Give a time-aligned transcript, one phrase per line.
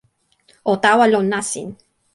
[0.71, 1.69] o tawa lon nasin.